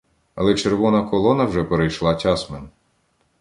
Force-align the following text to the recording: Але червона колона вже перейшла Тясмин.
Але 0.35 0.55
червона 0.55 1.03
колона 1.03 1.45
вже 1.45 1.63
перейшла 1.63 2.13
Тясмин. 2.15 2.69